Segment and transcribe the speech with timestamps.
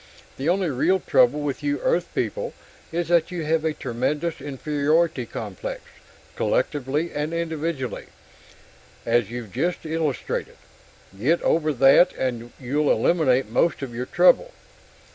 [0.37, 2.55] "The only real trouble with you Earth people
[2.91, 5.83] is that you have a tremendous inferiority complex,
[6.35, 8.07] collectively and individually
[9.05, 10.57] as you've just illustrated.
[11.15, 14.55] Get over that and you'll eliminate most of your trouble.